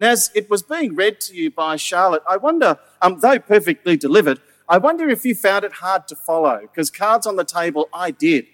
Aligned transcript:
As 0.00 0.30
it 0.34 0.50
was 0.50 0.62
being 0.62 0.94
read 0.94 1.20
to 1.22 1.34
you 1.34 1.50
by 1.50 1.76
Charlotte, 1.76 2.22
I 2.28 2.36
wonder, 2.36 2.78
um, 3.00 3.20
though 3.20 3.38
perfectly 3.38 3.96
delivered, 3.96 4.40
I 4.68 4.78
wonder 4.78 5.08
if 5.08 5.24
you 5.24 5.34
found 5.34 5.64
it 5.64 5.72
hard 5.72 6.06
to 6.08 6.16
follow, 6.16 6.60
because 6.60 6.90
cards 6.90 7.26
on 7.26 7.36
the 7.36 7.44
table, 7.44 7.88
I 7.94 8.10
did. 8.10 8.46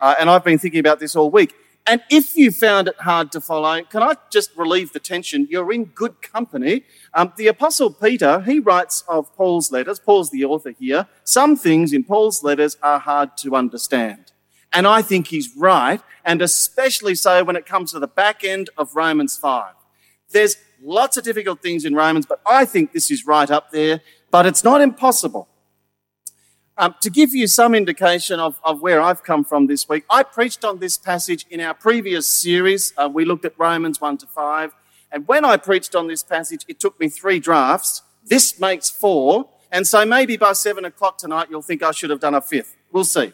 Uh, 0.00 0.14
and 0.18 0.30
I've 0.30 0.44
been 0.44 0.58
thinking 0.58 0.80
about 0.80 0.98
this 0.98 1.14
all 1.14 1.30
week. 1.30 1.54
And 1.86 2.02
if 2.10 2.36
you 2.36 2.50
found 2.50 2.88
it 2.88 2.96
hard 3.00 3.30
to 3.32 3.40
follow, 3.40 3.82
can 3.82 4.02
I 4.02 4.14
just 4.30 4.50
relieve 4.56 4.92
the 4.92 4.98
tension? 4.98 5.46
You're 5.48 5.72
in 5.72 5.84
good 5.84 6.20
company. 6.20 6.82
Um, 7.14 7.32
the 7.36 7.46
Apostle 7.46 7.92
Peter, 7.92 8.40
he 8.40 8.58
writes 8.58 9.04
of 9.06 9.34
Paul's 9.36 9.70
letters, 9.70 10.00
Paul's 10.00 10.30
the 10.30 10.44
author 10.44 10.70
here, 10.70 11.06
some 11.22 11.54
things 11.54 11.92
in 11.92 12.02
Paul's 12.02 12.42
letters 12.42 12.76
are 12.82 12.98
hard 12.98 13.36
to 13.38 13.54
understand. 13.54 14.32
And 14.72 14.86
I 14.86 15.00
think 15.00 15.28
he's 15.28 15.54
right, 15.56 16.00
and 16.24 16.42
especially 16.42 17.14
so 17.14 17.44
when 17.44 17.56
it 17.56 17.66
comes 17.66 17.92
to 17.92 18.00
the 18.00 18.08
back 18.08 18.42
end 18.42 18.68
of 18.76 18.96
Romans 18.96 19.36
5. 19.36 19.75
There's 20.30 20.56
lots 20.82 21.16
of 21.16 21.24
difficult 21.24 21.62
things 21.62 21.84
in 21.84 21.94
Romans, 21.94 22.26
but 22.26 22.40
I 22.46 22.64
think 22.64 22.92
this 22.92 23.10
is 23.10 23.26
right 23.26 23.50
up 23.50 23.70
there, 23.70 24.00
but 24.30 24.46
it's 24.46 24.64
not 24.64 24.80
impossible. 24.80 25.48
Um, 26.78 26.94
to 27.00 27.08
give 27.08 27.34
you 27.34 27.46
some 27.46 27.74
indication 27.74 28.38
of, 28.38 28.60
of 28.62 28.82
where 28.82 29.00
I've 29.00 29.22
come 29.22 29.44
from 29.44 29.66
this 29.66 29.88
week, 29.88 30.04
I 30.10 30.22
preached 30.22 30.62
on 30.62 30.78
this 30.78 30.98
passage 30.98 31.46
in 31.48 31.60
our 31.60 31.72
previous 31.72 32.26
series. 32.26 32.92
Uh, 32.98 33.08
we 33.10 33.24
looked 33.24 33.46
at 33.46 33.54
Romans 33.58 34.00
1 34.00 34.18
to 34.18 34.26
5. 34.26 34.72
And 35.10 35.26
when 35.26 35.44
I 35.44 35.56
preached 35.56 35.94
on 35.94 36.08
this 36.08 36.22
passage, 36.22 36.64
it 36.68 36.78
took 36.78 37.00
me 37.00 37.08
three 37.08 37.38
drafts. 37.38 38.02
This 38.24 38.60
makes 38.60 38.90
four. 38.90 39.48
And 39.72 39.86
so 39.86 40.04
maybe 40.04 40.36
by 40.36 40.52
seven 40.52 40.84
o'clock 40.84 41.16
tonight, 41.16 41.48
you'll 41.50 41.62
think 41.62 41.82
I 41.82 41.92
should 41.92 42.10
have 42.10 42.20
done 42.20 42.34
a 42.34 42.40
fifth. 42.42 42.76
We'll 42.92 43.04
see. 43.04 43.32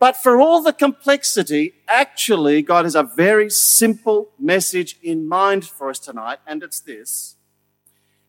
But 0.00 0.16
for 0.16 0.40
all 0.40 0.62
the 0.62 0.72
complexity, 0.72 1.74
actually, 1.86 2.62
God 2.62 2.86
has 2.86 2.94
a 2.94 3.02
very 3.02 3.50
simple 3.50 4.30
message 4.38 4.96
in 5.02 5.28
mind 5.28 5.66
for 5.66 5.90
us 5.90 5.98
tonight, 5.98 6.38
and 6.46 6.62
it's 6.62 6.80
this. 6.80 7.36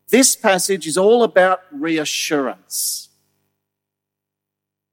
This 0.10 0.36
passage 0.36 0.86
is 0.86 0.98
all 0.98 1.24
about 1.24 1.62
reassurance. 1.72 3.08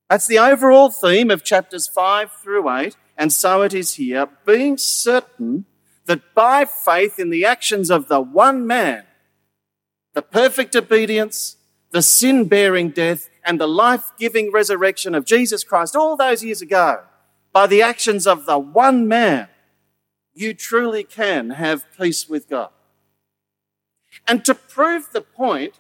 That's 0.09 0.29
the 0.29 0.39
overall 0.39 0.89
theme 0.89 1.33
of 1.33 1.43
chapters 1.43 1.89
5 1.89 2.31
through 2.41 2.71
8, 2.71 2.97
and 3.19 3.33
so 3.33 3.63
it 3.63 3.75
is 3.75 3.95
here, 3.95 4.29
being 4.47 4.79
certain 4.79 5.67
that 6.07 6.33
by 6.33 6.65
faith 6.65 7.19
in 7.19 7.31
the 7.31 7.45
actions 7.45 7.91
of 7.91 8.07
the 8.07 8.21
one 8.21 8.67
man, 8.67 9.05
the 10.15 10.23
perfect 10.23 10.75
obedience, 10.77 11.57
the 11.91 12.03
sin 12.03 12.47
bearing 12.47 12.91
death, 12.91 13.31
and 13.45 13.59
the 13.59 13.69
life 13.69 14.13
giving 14.19 14.53
resurrection 14.53 15.15
of 15.15 15.25
Jesus 15.25 15.65
Christ 15.65 15.97
all 15.97 16.17
those 16.17 16.45
years 16.45 16.61
ago, 16.61 17.03
by 17.53 17.67
the 17.67 17.81
actions 17.81 18.27
of 18.27 18.45
the 18.45 18.59
one 18.59 19.09
man, 19.09 19.49
you 20.35 20.53
truly 20.53 21.03
can 21.03 21.51
have 21.51 21.87
peace 21.99 22.29
with 22.29 22.49
God. 22.49 22.71
And 24.27 24.45
to 24.45 24.55
prove 24.55 25.09
the 25.13 25.23
point, 25.23 25.75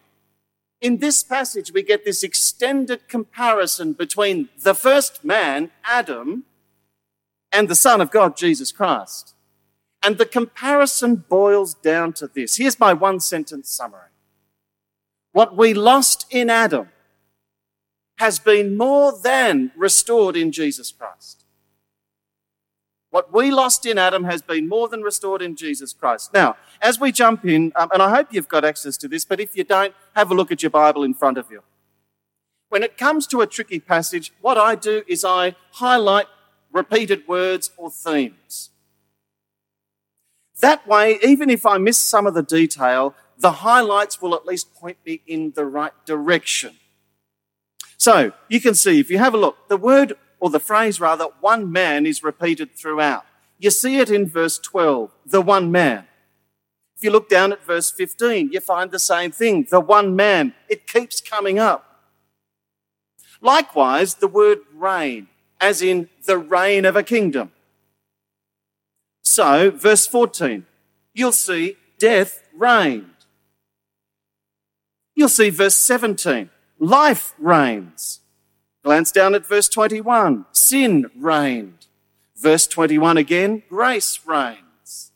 in 0.80 0.98
this 0.98 1.22
passage, 1.22 1.72
we 1.72 1.82
get 1.82 2.04
this 2.04 2.22
extended 2.22 3.08
comparison 3.08 3.92
between 3.92 4.48
the 4.62 4.74
first 4.74 5.24
man, 5.24 5.70
Adam, 5.84 6.44
and 7.52 7.68
the 7.68 7.74
Son 7.74 8.00
of 8.00 8.10
God, 8.10 8.36
Jesus 8.36 8.72
Christ. 8.72 9.34
And 10.02 10.18
the 10.18 10.26
comparison 10.26 11.16
boils 11.16 11.74
down 11.74 12.12
to 12.14 12.28
this. 12.28 12.56
Here's 12.56 12.78
my 12.78 12.92
one 12.92 13.20
sentence 13.20 13.68
summary. 13.68 14.10
What 15.38 15.56
we 15.56 15.72
lost 15.72 16.26
in 16.30 16.50
Adam 16.50 16.88
has 18.16 18.40
been 18.40 18.76
more 18.76 19.16
than 19.16 19.70
restored 19.76 20.36
in 20.36 20.50
Jesus 20.50 20.90
Christ. 20.90 21.44
What 23.10 23.32
we 23.32 23.52
lost 23.52 23.86
in 23.86 23.98
Adam 23.98 24.24
has 24.24 24.42
been 24.42 24.68
more 24.68 24.88
than 24.88 25.02
restored 25.02 25.40
in 25.40 25.54
Jesus 25.54 25.92
Christ. 25.92 26.34
Now, 26.34 26.56
as 26.82 26.98
we 26.98 27.12
jump 27.12 27.44
in, 27.44 27.70
um, 27.76 27.88
and 27.92 28.02
I 28.02 28.10
hope 28.10 28.32
you've 28.32 28.48
got 28.48 28.64
access 28.64 28.96
to 28.96 29.06
this, 29.06 29.24
but 29.24 29.38
if 29.38 29.56
you 29.56 29.62
don't, 29.62 29.94
have 30.16 30.32
a 30.32 30.34
look 30.34 30.50
at 30.50 30.60
your 30.60 30.70
Bible 30.70 31.04
in 31.04 31.14
front 31.14 31.38
of 31.38 31.48
you. 31.52 31.62
When 32.68 32.82
it 32.82 32.98
comes 32.98 33.28
to 33.28 33.40
a 33.40 33.46
tricky 33.46 33.78
passage, 33.78 34.32
what 34.40 34.58
I 34.58 34.74
do 34.74 35.04
is 35.06 35.24
I 35.24 35.54
highlight 35.74 36.26
repeated 36.72 37.28
words 37.28 37.70
or 37.76 37.92
themes. 37.92 38.70
That 40.60 40.84
way, 40.88 41.20
even 41.22 41.48
if 41.48 41.64
I 41.64 41.78
miss 41.78 41.96
some 41.96 42.26
of 42.26 42.34
the 42.34 42.42
detail, 42.42 43.14
the 43.38 43.52
highlights 43.52 44.20
will 44.20 44.34
at 44.34 44.46
least 44.46 44.74
point 44.74 44.98
me 45.06 45.22
in 45.26 45.52
the 45.54 45.64
right 45.64 45.92
direction. 46.04 46.76
So 47.96 48.32
you 48.48 48.60
can 48.60 48.74
see, 48.74 49.00
if 49.00 49.10
you 49.10 49.18
have 49.18 49.34
a 49.34 49.38
look, 49.38 49.68
the 49.68 49.76
word 49.76 50.14
or 50.40 50.50
the 50.50 50.60
phrase 50.60 51.00
rather, 51.00 51.26
one 51.40 51.70
man 51.70 52.06
is 52.06 52.22
repeated 52.22 52.74
throughout. 52.76 53.24
You 53.58 53.70
see 53.70 53.98
it 53.98 54.10
in 54.10 54.28
verse 54.28 54.58
12, 54.58 55.10
the 55.26 55.40
one 55.40 55.72
man. 55.72 56.06
If 56.96 57.04
you 57.04 57.10
look 57.10 57.28
down 57.28 57.52
at 57.52 57.64
verse 57.64 57.90
15, 57.90 58.50
you 58.52 58.60
find 58.60 58.90
the 58.90 58.98
same 58.98 59.30
thing, 59.30 59.66
the 59.70 59.80
one 59.80 60.16
man. 60.16 60.54
It 60.68 60.86
keeps 60.86 61.20
coming 61.20 61.58
up. 61.58 61.84
Likewise, 63.40 64.14
the 64.14 64.28
word 64.28 64.58
reign, 64.74 65.28
as 65.60 65.80
in 65.80 66.08
the 66.24 66.38
reign 66.38 66.84
of 66.84 66.96
a 66.96 67.04
kingdom. 67.04 67.52
So, 69.22 69.70
verse 69.70 70.06
14, 70.06 70.66
you'll 71.14 71.32
see 71.32 71.76
death 71.98 72.42
reigned. 72.56 73.07
You'll 75.18 75.28
see 75.28 75.50
verse 75.50 75.74
17, 75.74 76.48
life 76.78 77.34
reigns. 77.40 78.20
Glance 78.84 79.10
down 79.10 79.34
at 79.34 79.44
verse 79.44 79.68
21. 79.68 80.46
Sin 80.52 81.10
reigned. 81.18 81.86
Verse 82.36 82.68
21 82.68 83.16
again, 83.16 83.64
grace 83.68 84.20
reigns. 84.24 85.10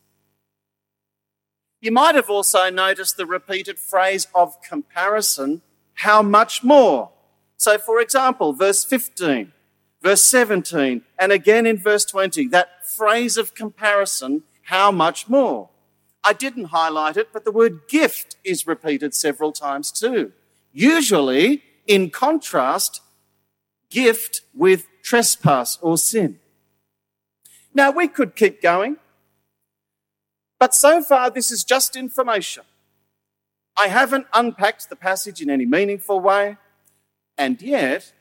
You 1.80 1.92
might 1.92 2.16
have 2.16 2.28
also 2.28 2.68
noticed 2.68 3.16
the 3.16 3.26
repeated 3.26 3.78
phrase 3.78 4.26
of 4.34 4.60
comparison, 4.60 5.62
how 5.94 6.20
much 6.20 6.64
more? 6.64 7.10
So, 7.56 7.78
for 7.78 8.00
example, 8.00 8.52
verse 8.54 8.84
15, 8.84 9.52
verse 10.02 10.22
17, 10.22 11.02
and 11.16 11.30
again 11.30 11.64
in 11.64 11.78
verse 11.78 12.04
20, 12.06 12.48
that 12.48 12.88
phrase 12.88 13.36
of 13.36 13.54
comparison, 13.54 14.42
how 14.62 14.90
much 14.90 15.28
more? 15.28 15.68
I 16.24 16.32
didn't 16.32 16.66
highlight 16.66 17.16
it, 17.16 17.32
but 17.32 17.44
the 17.44 17.52
word 17.52 17.88
gift 17.88 18.36
is 18.44 18.66
repeated 18.66 19.14
several 19.14 19.52
times 19.52 19.90
too. 19.90 20.32
Usually 20.72 21.62
in 21.86 22.10
contrast 22.10 23.02
gift 23.90 24.42
with 24.54 24.86
trespass 25.02 25.78
or 25.82 25.98
sin. 25.98 26.38
Now, 27.74 27.90
we 27.90 28.08
could 28.08 28.36
keep 28.36 28.62
going, 28.62 28.96
but 30.58 30.74
so 30.74 31.02
far 31.02 31.30
this 31.30 31.50
is 31.50 31.64
just 31.64 31.96
information. 31.96 32.64
I 33.76 33.88
haven't 33.88 34.26
unpacked 34.34 34.90
the 34.90 34.96
passage 34.96 35.40
in 35.40 35.50
any 35.50 35.64
meaningful 35.64 36.20
way, 36.20 36.58
and 37.38 37.60
yet 37.60 38.12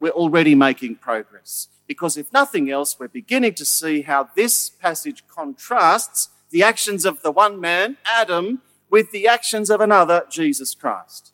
we're 0.00 0.10
already 0.10 0.54
making 0.54 0.96
progress. 0.96 1.68
Because 1.86 2.16
if 2.16 2.32
nothing 2.32 2.70
else, 2.70 2.98
we're 2.98 3.08
beginning 3.08 3.54
to 3.54 3.64
see 3.64 4.02
how 4.02 4.28
this 4.34 4.68
passage 4.68 5.24
contrasts 5.28 6.30
the 6.50 6.62
actions 6.62 7.04
of 7.04 7.22
the 7.22 7.30
one 7.30 7.60
man, 7.60 7.96
Adam, 8.04 8.62
with 8.90 9.12
the 9.12 9.28
actions 9.28 9.70
of 9.70 9.80
another, 9.80 10.24
Jesus 10.28 10.74
Christ. 10.74 11.32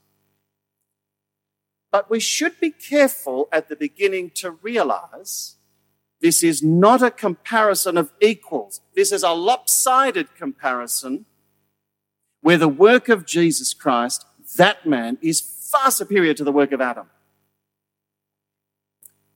But 1.91 2.11
we 2.11 2.21
should 2.21 2.61
be 2.61 2.71
careful 2.71 3.49
at 3.51 3.69
the 3.69 3.77
beginning 3.77 4.31
to 4.35 4.51
realize 4.51 5.57
this 6.21 6.43
is 6.43 6.63
not 6.63 7.03
a 7.03 7.11
comparison 7.11 7.97
of 7.97 8.13
equals. 8.21 8.81
This 8.95 9.13
is 9.13 9.23
a 9.23 9.31
lopsided 9.31 10.35
comparison 10.35 11.27
where 12.41 12.59
the 12.59 12.69
work 12.69 13.09
of 13.09 13.27
Jesus 13.27 13.75
Christ, 13.75 14.27
that 14.57 14.87
man, 14.87 15.19
is 15.21 15.41
far 15.41 15.91
superior 15.91 16.35
to 16.35 16.45
the 16.45 16.53
work 16.53 16.73
of 16.73 16.81
Adam. 16.81 17.07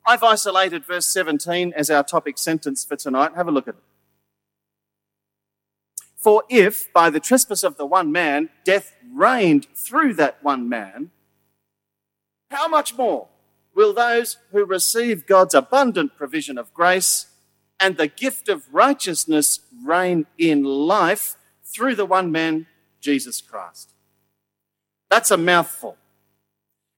I've 0.06 0.22
isolated 0.22 0.84
verse 0.84 1.06
17 1.06 1.72
as 1.76 1.90
our 1.90 2.02
topic 2.02 2.38
sentence 2.38 2.84
for 2.84 2.96
tonight. 2.96 3.32
Have 3.36 3.48
a 3.48 3.52
look 3.52 3.68
at 3.68 3.74
it. 3.74 3.82
For 6.20 6.44
if 6.50 6.92
by 6.92 7.08
the 7.08 7.18
trespass 7.18 7.64
of 7.64 7.78
the 7.78 7.86
one 7.86 8.12
man 8.12 8.50
death 8.62 8.94
reigned 9.10 9.66
through 9.74 10.14
that 10.14 10.38
one 10.42 10.68
man, 10.68 11.10
how 12.50 12.68
much 12.68 12.96
more 12.96 13.28
will 13.74 13.94
those 13.94 14.36
who 14.52 14.64
receive 14.64 15.26
God's 15.26 15.54
abundant 15.54 16.16
provision 16.16 16.58
of 16.58 16.74
grace 16.74 17.26
and 17.78 17.96
the 17.96 18.06
gift 18.06 18.50
of 18.50 18.72
righteousness 18.72 19.60
reign 19.82 20.26
in 20.36 20.62
life 20.62 21.36
through 21.64 21.94
the 21.94 22.04
one 22.04 22.30
man, 22.30 22.66
Jesus 23.00 23.40
Christ? 23.40 23.94
That's 25.08 25.30
a 25.30 25.38
mouthful. 25.38 25.96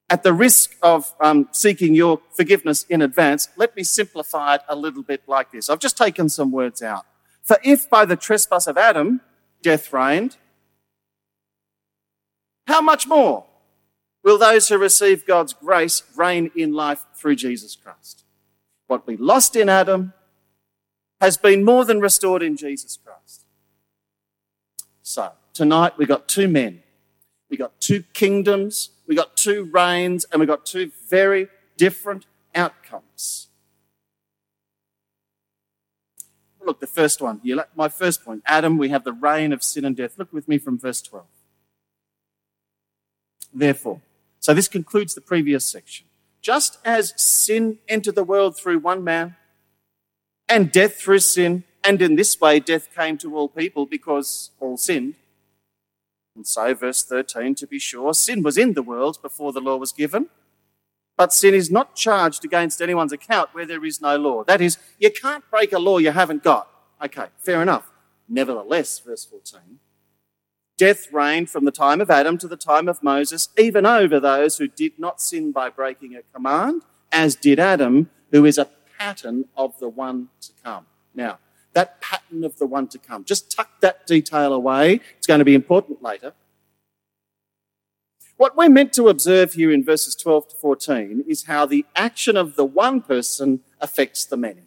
At 0.09 0.23
the 0.23 0.33
risk 0.33 0.75
of 0.81 1.13
um, 1.21 1.47
seeking 1.53 1.95
your 1.95 2.19
forgiveness 2.31 2.83
in 2.89 3.01
advance, 3.01 3.47
let 3.55 3.75
me 3.75 3.83
simplify 3.83 4.55
it 4.55 4.61
a 4.67 4.75
little 4.75 5.01
bit 5.01 5.23
like 5.27 5.51
this. 5.51 5.69
I've 5.69 5.79
just 5.79 5.97
taken 5.97 6.27
some 6.27 6.51
words 6.51 6.81
out. 6.81 7.05
For 7.43 7.57
if 7.63 7.89
by 7.89 8.05
the 8.05 8.15
trespass 8.15 8.67
of 8.67 8.77
Adam 8.77 9.21
death 9.61 9.91
reigned, 9.93 10.37
how 12.67 12.81
much 12.81 13.07
more 13.07 13.45
will 14.23 14.37
those 14.37 14.69
who 14.69 14.77
receive 14.77 15.25
God's 15.25 15.53
grace 15.53 16.01
reign 16.15 16.49
in 16.55 16.73
life 16.73 17.05
through 17.13 17.35
Jesus 17.35 17.75
Christ. 17.75 18.23
What 18.87 19.05
we 19.05 19.17
lost 19.17 19.55
in 19.55 19.69
Adam 19.69 20.13
has 21.19 21.37
been 21.37 21.63
more 21.63 21.85
than 21.85 21.99
restored 21.99 22.41
in 22.41 22.57
Jesus 22.57 22.97
Christ. 22.97 23.45
So, 25.01 25.31
tonight 25.53 25.97
we 25.97 26.05
got 26.05 26.27
two 26.27 26.47
men, 26.47 26.81
we 27.49 27.57
got 27.57 27.79
two 27.79 28.03
kingdoms, 28.13 28.91
we 29.07 29.15
got 29.15 29.35
two 29.35 29.65
reigns, 29.65 30.25
and 30.31 30.39
we 30.39 30.45
got 30.45 30.65
two 30.65 30.91
very 31.09 31.49
different 31.77 32.25
outcomes. 32.55 33.47
Look, 36.65 36.79
the 36.79 36.87
first 36.87 37.21
one 37.21 37.41
my 37.75 37.89
first 37.89 38.23
point 38.23 38.43
Adam, 38.45 38.77
we 38.77 38.89
have 38.89 39.03
the 39.03 39.13
reign 39.13 39.53
of 39.53 39.63
sin 39.63 39.85
and 39.85 39.95
death. 39.95 40.17
Look 40.17 40.31
with 40.31 40.47
me 40.47 40.57
from 40.57 40.79
verse 40.79 41.01
12. 41.01 41.25
Therefore, 43.53 44.01
so 44.39 44.53
this 44.53 44.67
concludes 44.67 45.13
the 45.13 45.21
previous 45.21 45.65
section. 45.65 46.07
Just 46.41 46.79
as 46.83 47.13
sin 47.15 47.79
entered 47.87 48.15
the 48.15 48.23
world 48.23 48.57
through 48.57 48.79
one 48.79 49.03
man, 49.03 49.35
and 50.49 50.71
death 50.71 50.95
through 50.95 51.19
sin, 51.19 51.63
and 51.83 52.01
in 52.01 52.15
this 52.15 52.39
way 52.39 52.59
death 52.59 52.89
came 52.95 53.17
to 53.19 53.35
all 53.35 53.47
people 53.47 53.85
because 53.85 54.51
all 54.59 54.77
sinned. 54.77 55.15
And 56.35 56.47
so, 56.47 56.73
verse 56.73 57.03
13, 57.03 57.55
to 57.55 57.67
be 57.67 57.79
sure, 57.79 58.13
sin 58.13 58.41
was 58.41 58.57
in 58.57 58.73
the 58.73 58.81
world 58.81 59.21
before 59.21 59.53
the 59.53 59.61
law 59.61 59.77
was 59.77 59.91
given, 59.91 60.29
but 61.17 61.33
sin 61.33 61.53
is 61.53 61.69
not 61.69 61.95
charged 61.95 62.43
against 62.43 62.81
anyone's 62.81 63.11
account 63.11 63.49
where 63.53 63.65
there 63.65 63.85
is 63.85 64.01
no 64.01 64.17
law. 64.17 64.43
That 64.43 64.61
is, 64.61 64.77
you 64.99 65.11
can't 65.11 65.49
break 65.49 65.71
a 65.73 65.79
law 65.79 65.97
you 65.97 66.11
haven't 66.11 66.43
got. 66.43 66.67
Okay, 67.03 67.27
fair 67.37 67.61
enough. 67.61 67.91
Nevertheless, 68.27 68.99
verse 68.99 69.25
14, 69.25 69.79
death 70.77 71.11
reigned 71.11 71.49
from 71.49 71.65
the 71.65 71.71
time 71.71 72.01
of 72.01 72.09
Adam 72.09 72.37
to 72.37 72.47
the 72.47 72.57
time 72.57 72.87
of 72.87 73.03
Moses, 73.03 73.49
even 73.57 73.85
over 73.85 74.19
those 74.19 74.57
who 74.57 74.67
did 74.67 74.97
not 74.97 75.21
sin 75.21 75.51
by 75.51 75.69
breaking 75.69 76.15
a 76.15 76.21
command, 76.33 76.83
as 77.11 77.35
did 77.35 77.59
Adam, 77.59 78.09
who 78.31 78.45
is 78.45 78.57
a 78.57 78.69
pattern 78.97 79.45
of 79.55 79.77
the 79.79 79.89
one 79.89 80.29
to 80.41 80.51
come. 80.63 80.85
Now, 81.13 81.39
that 81.73 82.01
pattern 82.01 82.43
of 82.43 82.57
the 82.57 82.65
one 82.65 82.87
to 82.87 82.97
come, 82.97 83.23
just 83.25 83.51
tuck 83.51 83.81
that 83.81 84.07
detail 84.07 84.53
away. 84.53 85.01
It's 85.17 85.27
going 85.27 85.39
to 85.39 85.45
be 85.45 85.55
important 85.55 86.01
later. 86.01 86.33
What 88.37 88.57
we're 88.57 88.69
meant 88.69 88.93
to 88.93 89.09
observe 89.09 89.53
here 89.53 89.71
in 89.71 89.83
verses 89.83 90.15
12 90.15 90.49
to 90.49 90.55
14 90.55 91.25
is 91.27 91.45
how 91.45 91.65
the 91.65 91.85
action 91.95 92.35
of 92.35 92.55
the 92.55 92.65
one 92.65 93.01
person 93.01 93.61
affects 93.79 94.25
the 94.25 94.37
many. 94.37 94.63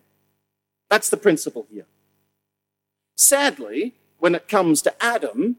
That's 0.89 1.11
the 1.11 1.17
principle 1.17 1.67
here. 1.71 1.87
Sadly, 3.17 3.95
when 4.19 4.35
it 4.35 4.49
comes 4.49 4.83
to 4.83 4.95
Adam, 5.03 5.57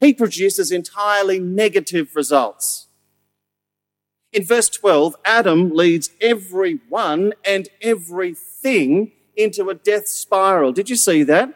he 0.00 0.12
produces 0.12 0.70
entirely 0.70 1.40
negative 1.40 2.14
results. 2.14 2.86
In 4.32 4.44
verse 4.44 4.68
12, 4.68 5.16
Adam 5.24 5.70
leads 5.70 6.10
everyone 6.20 7.32
and 7.44 7.68
everything 7.80 9.12
into 9.34 9.68
a 9.70 9.74
death 9.74 10.08
spiral. 10.08 10.72
Did 10.72 10.90
you 10.90 10.96
see 10.96 11.22
that? 11.24 11.54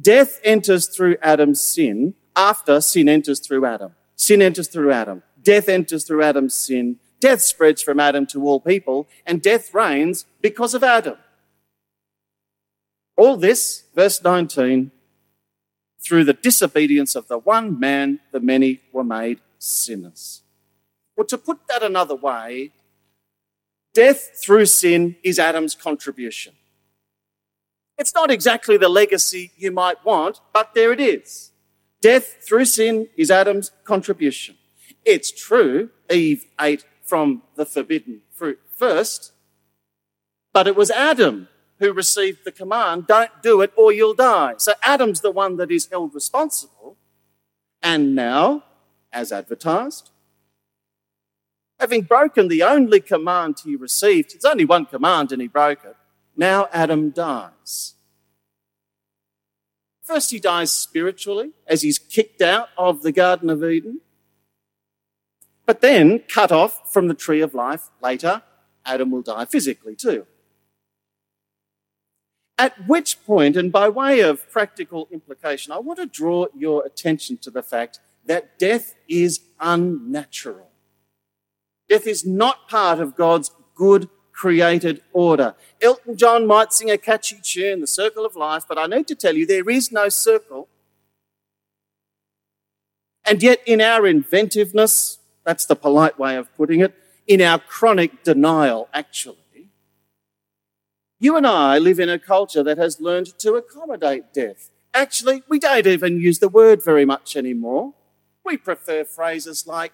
Death 0.00 0.40
enters 0.44 0.86
through 0.86 1.16
Adam's 1.22 1.60
sin 1.60 2.14
after 2.34 2.80
sin 2.80 3.08
enters 3.08 3.40
through 3.40 3.66
Adam. 3.66 3.94
Sin 4.26 4.42
enters 4.42 4.66
through 4.66 4.90
Adam. 4.90 5.22
Death 5.40 5.68
enters 5.68 6.02
through 6.02 6.20
Adam's 6.20 6.52
sin. 6.52 6.96
Death 7.20 7.42
spreads 7.42 7.80
from 7.80 8.00
Adam 8.00 8.26
to 8.26 8.42
all 8.44 8.58
people, 8.58 9.06
and 9.24 9.40
death 9.40 9.72
reigns 9.72 10.26
because 10.42 10.74
of 10.74 10.82
Adam. 10.82 11.16
All 13.16 13.36
this, 13.36 13.84
verse 13.94 14.20
19, 14.20 14.90
through 16.00 16.24
the 16.24 16.32
disobedience 16.32 17.14
of 17.14 17.28
the 17.28 17.38
one 17.38 17.78
man, 17.78 18.18
the 18.32 18.40
many 18.40 18.80
were 18.92 19.04
made 19.04 19.42
sinners. 19.60 20.42
Well, 21.16 21.26
to 21.26 21.38
put 21.38 21.60
that 21.68 21.84
another 21.84 22.16
way, 22.16 22.72
death 23.94 24.42
through 24.44 24.66
sin 24.66 25.14
is 25.22 25.38
Adam's 25.38 25.76
contribution. 25.76 26.54
It's 27.96 28.12
not 28.12 28.32
exactly 28.32 28.76
the 28.76 28.88
legacy 28.88 29.52
you 29.56 29.70
might 29.70 30.04
want, 30.04 30.40
but 30.52 30.74
there 30.74 30.92
it 30.92 30.98
is. 30.98 31.52
Death 32.06 32.36
through 32.46 32.66
sin 32.66 33.08
is 33.16 33.32
Adam's 33.32 33.72
contribution. 33.82 34.54
It's 35.04 35.32
true, 35.32 35.90
Eve 36.08 36.44
ate 36.60 36.84
from 37.02 37.42
the 37.56 37.66
forbidden 37.66 38.20
fruit 38.30 38.60
first, 38.76 39.32
but 40.52 40.68
it 40.68 40.76
was 40.76 40.92
Adam 40.92 41.48
who 41.80 41.92
received 41.92 42.44
the 42.44 42.52
command, 42.52 43.08
don't 43.08 43.32
do 43.42 43.60
it 43.60 43.72
or 43.74 43.92
you'll 43.92 44.14
die. 44.14 44.54
So 44.58 44.74
Adam's 44.84 45.20
the 45.20 45.32
one 45.32 45.56
that 45.56 45.72
is 45.72 45.88
held 45.90 46.14
responsible. 46.14 46.96
And 47.82 48.14
now, 48.14 48.62
as 49.12 49.32
advertised, 49.32 50.10
having 51.80 52.02
broken 52.02 52.46
the 52.46 52.62
only 52.62 53.00
command 53.00 53.56
he 53.64 53.74
received, 53.74 54.32
it's 54.32 54.44
only 54.44 54.64
one 54.64 54.86
command 54.86 55.32
and 55.32 55.42
he 55.42 55.48
broke 55.48 55.84
it, 55.84 55.96
now 56.36 56.68
Adam 56.72 57.10
dies. 57.10 57.95
First, 60.06 60.30
he 60.30 60.38
dies 60.38 60.70
spiritually 60.70 61.50
as 61.66 61.82
he's 61.82 61.98
kicked 61.98 62.40
out 62.40 62.68
of 62.78 63.02
the 63.02 63.10
Garden 63.10 63.50
of 63.50 63.64
Eden. 63.64 64.00
But 65.66 65.80
then, 65.80 66.20
cut 66.28 66.52
off 66.52 66.92
from 66.92 67.08
the 67.08 67.14
tree 67.14 67.40
of 67.40 67.54
life 67.54 67.90
later, 68.00 68.42
Adam 68.84 69.10
will 69.10 69.22
die 69.22 69.44
physically 69.46 69.96
too. 69.96 70.26
At 72.56 72.86
which 72.86 73.24
point, 73.24 73.56
and 73.56 73.72
by 73.72 73.88
way 73.88 74.20
of 74.20 74.48
practical 74.50 75.08
implication, 75.10 75.72
I 75.72 75.78
want 75.78 75.98
to 75.98 76.06
draw 76.06 76.46
your 76.56 76.86
attention 76.86 77.36
to 77.38 77.50
the 77.50 77.62
fact 77.62 77.98
that 78.24 78.60
death 78.60 78.94
is 79.08 79.40
unnatural. 79.58 80.70
Death 81.88 82.06
is 82.06 82.24
not 82.24 82.68
part 82.68 83.00
of 83.00 83.16
God's 83.16 83.50
good 83.74 84.08
created 84.36 85.02
order. 85.14 85.54
Elton 85.80 86.16
John 86.16 86.46
might 86.46 86.72
sing 86.72 86.90
a 86.90 86.98
catchy 86.98 87.40
tune, 87.42 87.80
The 87.80 87.86
Circle 87.86 88.26
of 88.26 88.36
Life, 88.36 88.64
but 88.68 88.78
I 88.78 88.86
need 88.86 89.08
to 89.08 89.14
tell 89.14 89.34
you 89.34 89.46
there 89.46 89.68
is 89.68 89.90
no 89.90 90.10
circle. 90.10 90.68
And 93.24 93.42
yet, 93.42 93.60
in 93.66 93.80
our 93.80 94.06
inventiveness, 94.06 95.18
that's 95.42 95.64
the 95.64 95.74
polite 95.74 96.18
way 96.18 96.36
of 96.36 96.54
putting 96.54 96.80
it, 96.80 96.94
in 97.26 97.40
our 97.40 97.58
chronic 97.58 98.22
denial, 98.22 98.88
actually, 98.92 99.38
you 101.18 101.36
and 101.36 101.46
I 101.46 101.78
live 101.78 101.98
in 101.98 102.10
a 102.10 102.18
culture 102.18 102.62
that 102.62 102.76
has 102.76 103.00
learned 103.00 103.38
to 103.38 103.54
accommodate 103.54 104.34
death. 104.34 104.70
Actually, 104.92 105.42
we 105.48 105.58
don't 105.58 105.86
even 105.86 106.20
use 106.20 106.40
the 106.40 106.48
word 106.48 106.84
very 106.84 107.06
much 107.06 107.36
anymore. 107.36 107.94
We 108.44 108.58
prefer 108.58 109.02
phrases 109.02 109.66
like 109.66 109.92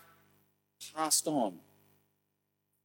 passed 0.95 1.29
on 1.29 1.61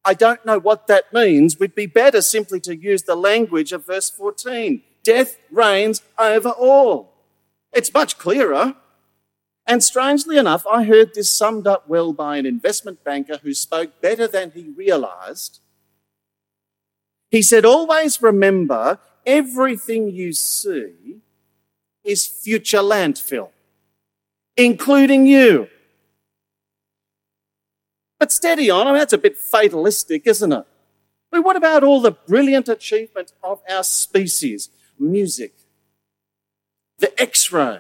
I 0.08 0.14
don't 0.14 0.46
know 0.46 0.58
what 0.58 0.88
that 0.88 1.12
means. 1.12 1.60
We'd 1.60 1.76
be 1.76 1.86
better 1.86 2.22
simply 2.22 2.62
to 2.62 2.74
use 2.74 3.04
the 3.04 3.18
language 3.18 3.74
of 3.74 3.86
verse 3.86 4.10
14. 4.10 4.82
Death 5.04 5.38
reigns 5.52 6.02
over 6.18 6.48
all. 6.48 7.12
It's 7.74 7.94
much 7.94 8.18
clearer. 8.18 8.76
And 9.66 9.84
strangely 9.84 10.38
enough, 10.38 10.66
I 10.66 10.86
heard 10.86 11.14
this 11.14 11.30
summed 11.30 11.68
up 11.68 11.90
well 11.90 12.14
by 12.14 12.38
an 12.38 12.46
investment 12.46 13.04
banker 13.04 13.40
who 13.44 13.54
spoke 13.54 14.00
better 14.00 14.30
than 14.30 14.52
he 14.52 14.70
realized. 14.70 15.60
He 17.30 17.42
said, 17.42 17.66
Always 17.66 18.22
remember 18.22 19.00
everything 19.26 20.10
you 20.10 20.32
see 20.32 21.18
is 22.06 22.26
future 22.26 22.78
landfill, 22.78 23.50
including 24.56 25.28
you. 25.28 25.68
But 28.20 28.32
steady 28.32 28.70
on, 28.70 28.88
I 28.88 28.92
mean, 28.92 29.00
that's 29.00 29.14
a 29.14 29.18
bit 29.18 29.38
fatalistic, 29.38 30.26
isn't 30.26 30.52
it? 30.52 30.66
Mean, 31.32 31.44
what 31.44 31.56
about 31.56 31.84
all 31.84 32.02
the 32.02 32.12
brilliant 32.12 32.70
achievement 32.70 33.34
of 33.44 33.62
our 33.70 33.84
species? 33.84 34.70
Music, 35.00 35.54
the 36.98 37.20
x 37.22 37.52
ray. 37.52 37.80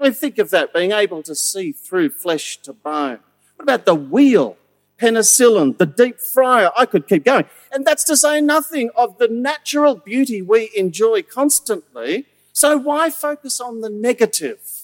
I 0.00 0.02
mean, 0.02 0.12
think 0.12 0.38
of 0.38 0.50
that, 0.50 0.72
being 0.72 0.92
able 0.92 1.22
to 1.24 1.34
see 1.34 1.70
through 1.72 2.10
flesh 2.10 2.56
to 2.62 2.72
bone. 2.72 3.20
What 3.56 3.62
about 3.62 3.84
the 3.84 3.94
wheel, 3.94 4.56
penicillin, 5.00 5.78
the 5.78 5.86
deep 5.86 6.18
fryer? 6.18 6.70
I 6.76 6.86
could 6.86 7.06
keep 7.06 7.24
going. 7.24 7.44
And 7.70 7.86
that's 7.86 8.04
to 8.04 8.16
say 8.16 8.40
nothing 8.40 8.90
of 8.96 9.18
the 9.18 9.28
natural 9.28 9.94
beauty 9.94 10.42
we 10.42 10.70
enjoy 10.76 11.22
constantly. 11.22 12.26
So 12.52 12.76
why 12.76 13.10
focus 13.10 13.60
on 13.60 13.80
the 13.80 13.90
negative? 13.90 14.77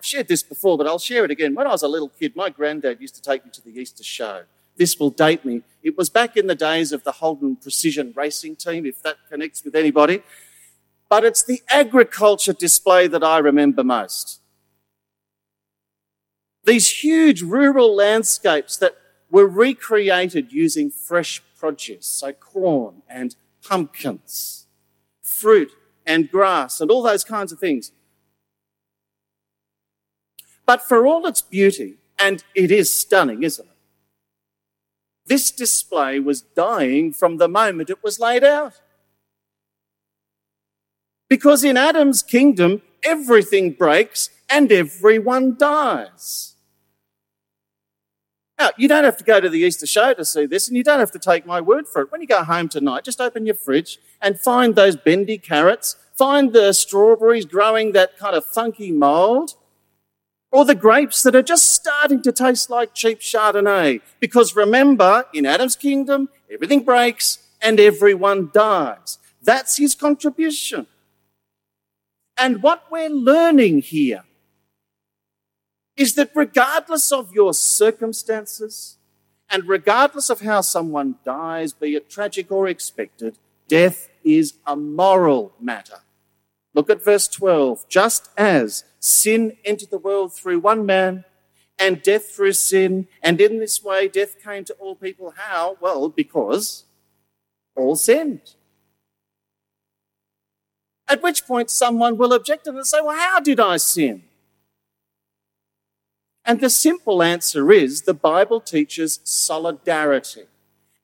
I've 0.00 0.06
shared 0.06 0.28
this 0.28 0.42
before, 0.42 0.78
but 0.78 0.86
I'll 0.86 0.98
share 0.98 1.26
it 1.26 1.30
again. 1.30 1.54
When 1.54 1.66
I 1.66 1.72
was 1.72 1.82
a 1.82 1.88
little 1.88 2.08
kid, 2.08 2.34
my 2.34 2.48
granddad 2.48 3.02
used 3.02 3.14
to 3.16 3.20
take 3.20 3.44
me 3.44 3.50
to 3.50 3.62
the 3.62 3.78
Easter 3.78 4.02
show. 4.02 4.44
This 4.78 4.98
will 4.98 5.10
date 5.10 5.44
me. 5.44 5.60
It 5.82 5.98
was 5.98 6.08
back 6.08 6.38
in 6.38 6.46
the 6.46 6.54
days 6.54 6.90
of 6.92 7.04
the 7.04 7.12
Holden 7.12 7.56
Precision 7.56 8.14
Racing 8.16 8.56
Team, 8.56 8.86
if 8.86 9.02
that 9.02 9.18
connects 9.28 9.62
with 9.62 9.74
anybody. 9.74 10.22
But 11.10 11.24
it's 11.24 11.42
the 11.42 11.60
agriculture 11.68 12.54
display 12.54 13.08
that 13.08 13.22
I 13.22 13.36
remember 13.40 13.84
most. 13.84 14.40
These 16.64 17.02
huge 17.04 17.42
rural 17.42 17.94
landscapes 17.94 18.78
that 18.78 18.96
were 19.30 19.46
recreated 19.46 20.50
using 20.50 20.90
fresh 20.90 21.42
produce, 21.58 22.06
so 22.06 22.32
corn 22.32 23.02
and 23.06 23.36
pumpkins, 23.62 24.66
fruit 25.20 25.72
and 26.06 26.30
grass, 26.30 26.80
and 26.80 26.90
all 26.90 27.02
those 27.02 27.22
kinds 27.22 27.52
of 27.52 27.58
things. 27.58 27.92
But 30.70 30.86
for 30.86 31.04
all 31.04 31.26
its 31.26 31.42
beauty, 31.42 31.96
and 32.16 32.44
it 32.54 32.70
is 32.70 32.94
stunning, 32.94 33.42
isn't 33.42 33.66
it? 33.66 33.76
This 35.26 35.50
display 35.50 36.20
was 36.20 36.42
dying 36.42 37.12
from 37.12 37.38
the 37.38 37.48
moment 37.48 37.90
it 37.90 38.04
was 38.04 38.20
laid 38.20 38.44
out. 38.44 38.80
Because 41.28 41.64
in 41.64 41.76
Adam's 41.76 42.22
kingdom, 42.22 42.82
everything 43.02 43.72
breaks 43.72 44.30
and 44.48 44.70
everyone 44.70 45.56
dies. 45.58 46.54
Now, 48.56 48.70
you 48.78 48.86
don't 48.86 49.02
have 49.02 49.16
to 49.16 49.24
go 49.24 49.40
to 49.40 49.48
the 49.48 49.58
Easter 49.58 49.88
show 49.88 50.14
to 50.14 50.24
see 50.24 50.46
this, 50.46 50.68
and 50.68 50.76
you 50.76 50.84
don't 50.84 51.00
have 51.00 51.10
to 51.10 51.18
take 51.18 51.44
my 51.44 51.60
word 51.60 51.88
for 51.88 52.02
it. 52.02 52.12
When 52.12 52.20
you 52.20 52.28
go 52.28 52.44
home 52.44 52.68
tonight, 52.68 53.02
just 53.02 53.20
open 53.20 53.44
your 53.44 53.56
fridge 53.56 53.98
and 54.22 54.38
find 54.38 54.76
those 54.76 54.94
bendy 54.94 55.36
carrots, 55.36 55.96
find 56.16 56.52
the 56.52 56.72
strawberries 56.72 57.44
growing 57.44 57.90
that 57.90 58.16
kind 58.16 58.36
of 58.36 58.44
funky 58.46 58.92
mold, 58.92 59.54
or 60.52 60.64
the 60.64 60.74
grapes 60.74 61.22
that 61.22 61.36
are 61.36 61.42
just 61.42 61.68
starting 61.68 62.22
to 62.22 62.32
taste 62.32 62.70
like 62.70 62.94
cheap 62.94 63.20
Chardonnay. 63.20 64.00
Because 64.18 64.56
remember, 64.56 65.24
in 65.32 65.46
Adam's 65.46 65.76
kingdom, 65.76 66.28
everything 66.50 66.82
breaks 66.82 67.38
and 67.62 67.78
everyone 67.78 68.50
dies. 68.52 69.18
That's 69.42 69.76
his 69.76 69.94
contribution. 69.94 70.86
And 72.36 72.62
what 72.62 72.84
we're 72.90 73.10
learning 73.10 73.82
here 73.82 74.24
is 75.96 76.14
that 76.14 76.30
regardless 76.34 77.12
of 77.12 77.32
your 77.34 77.52
circumstances 77.52 78.96
and 79.50 79.68
regardless 79.68 80.30
of 80.30 80.40
how 80.40 80.62
someone 80.62 81.16
dies, 81.24 81.72
be 81.72 81.94
it 81.94 82.08
tragic 82.08 82.50
or 82.50 82.66
expected, 82.66 83.36
death 83.68 84.08
is 84.24 84.54
a 84.66 84.74
moral 84.74 85.52
matter. 85.60 86.00
Look 86.74 86.90
at 86.90 87.04
verse 87.04 87.28
12. 87.28 87.88
Just 87.88 88.30
as 88.36 88.84
sin 88.98 89.56
entered 89.64 89.90
the 89.90 89.98
world 89.98 90.32
through 90.32 90.60
one 90.60 90.86
man, 90.86 91.24
and 91.78 92.02
death 92.02 92.30
through 92.30 92.52
sin, 92.52 93.08
and 93.22 93.40
in 93.40 93.58
this 93.58 93.82
way 93.82 94.06
death 94.06 94.36
came 94.42 94.64
to 94.64 94.74
all 94.74 94.94
people. 94.94 95.32
How? 95.36 95.78
Well, 95.80 96.10
because 96.10 96.84
all 97.74 97.96
sinned. 97.96 98.54
At 101.08 101.22
which 101.22 101.46
point 101.46 101.70
someone 101.70 102.18
will 102.18 102.32
object 102.32 102.66
and 102.66 102.86
say, 102.86 103.00
Well, 103.00 103.16
how 103.16 103.40
did 103.40 103.58
I 103.58 103.78
sin? 103.78 104.22
And 106.44 106.60
the 106.60 106.70
simple 106.70 107.22
answer 107.22 107.72
is 107.72 108.02
the 108.02 108.14
Bible 108.14 108.60
teaches 108.60 109.20
solidarity. 109.24 110.44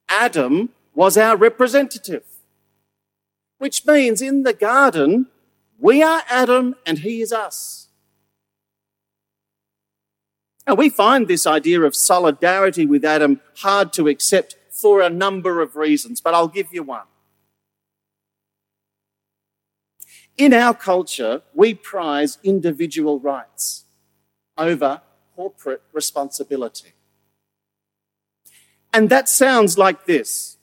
Adam 0.08 0.70
was 0.94 1.16
our 1.16 1.36
representative, 1.36 2.24
which 3.58 3.86
means 3.86 4.22
in 4.22 4.44
the 4.44 4.52
garden, 4.52 5.26
we 5.78 6.02
are 6.02 6.22
Adam 6.28 6.74
and 6.84 6.98
he 6.98 7.20
is 7.20 7.32
us. 7.32 7.88
And 10.66 10.76
we 10.76 10.88
find 10.88 11.28
this 11.28 11.46
idea 11.46 11.82
of 11.82 11.94
solidarity 11.94 12.86
with 12.86 13.04
Adam 13.04 13.40
hard 13.58 13.92
to 13.94 14.08
accept 14.08 14.56
for 14.70 15.00
a 15.00 15.08
number 15.08 15.62
of 15.62 15.76
reasons, 15.76 16.20
but 16.20 16.34
I'll 16.34 16.48
give 16.48 16.72
you 16.72 16.82
one. 16.82 17.06
In 20.36 20.52
our 20.52 20.74
culture, 20.74 21.42
we 21.54 21.72
prize 21.72 22.38
individual 22.42 23.20
rights 23.20 23.84
over 24.58 25.00
corporate 25.34 25.82
responsibility. 25.92 26.92
And 28.92 29.08
that 29.08 29.28
sounds 29.28 29.78
like 29.78 30.06
this 30.06 30.58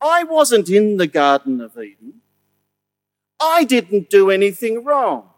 I 0.00 0.24
wasn't 0.24 0.68
in 0.68 0.96
the 0.96 1.06
Garden 1.06 1.60
of 1.60 1.76
Eden. 1.76 2.21
I 3.42 3.64
didn't 3.64 4.08
do 4.08 4.30
anything 4.30 4.84
wrong. 4.84 5.28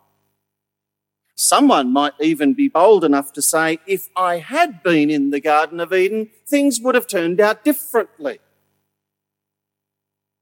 Someone 1.34 1.92
might 1.92 2.12
even 2.20 2.52
be 2.54 2.68
bold 2.68 3.02
enough 3.02 3.32
to 3.32 3.42
say, 3.42 3.78
if 3.86 4.08
I 4.14 4.38
had 4.38 4.82
been 4.82 5.10
in 5.10 5.30
the 5.30 5.40
Garden 5.40 5.80
of 5.80 5.92
Eden, 5.92 6.28
things 6.46 6.80
would 6.80 6.94
have 6.94 7.08
turned 7.08 7.40
out 7.40 7.64
differently. 7.64 8.38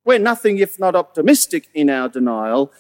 We're 0.05 0.19
nothing 0.19 0.59
if 0.59 0.79
not 0.79 0.97
optimistic 0.97 1.69
in 1.73 1.89
our 1.89 2.09
denial, 2.09 2.73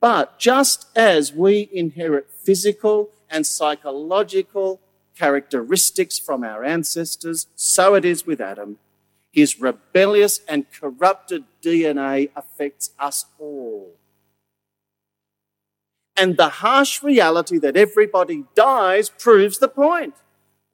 but 0.00 0.38
just 0.38 0.88
as 0.96 1.32
we 1.32 1.68
inherit 1.70 2.30
physical 2.30 3.10
and 3.30 3.46
psychological 3.46 4.80
characteristics 5.16 6.18
from 6.18 6.42
our 6.42 6.64
ancestors, 6.64 7.46
so 7.54 7.94
it 7.94 8.04
is 8.04 8.26
with 8.26 8.40
Adam. 8.40 8.78
His 9.32 9.60
rebellious 9.60 10.40
and 10.48 10.70
corrupted 10.72 11.44
DNA 11.62 12.30
affects 12.34 12.90
us 12.98 13.26
all. 13.38 13.63
And 16.16 16.36
the 16.36 16.48
harsh 16.48 17.02
reality 17.02 17.58
that 17.58 17.76
everybody 17.76 18.44
dies 18.54 19.08
proves 19.08 19.58
the 19.58 19.68
point. 19.68 20.14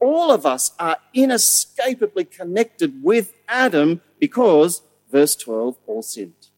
All 0.01 0.31
of 0.31 0.45
us 0.47 0.73
are 0.79 0.99
inescapably 1.15 2.25
connected 2.25 3.03
with 3.03 3.35
Adam 3.49 4.01
because, 4.19 4.83
verse 5.11 5.37
12, 5.37 5.77
all 5.87 6.03
sinned. 6.03 6.49